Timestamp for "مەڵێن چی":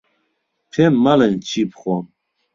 1.03-1.61